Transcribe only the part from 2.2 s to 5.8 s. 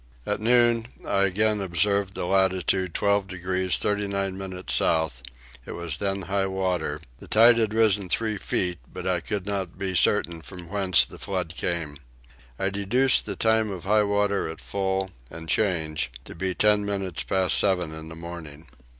latitude 12 degrees 39 minutes south; it